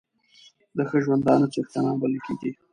[0.77, 2.51] د ښه ژوندانه څښتنان بلل کېږي.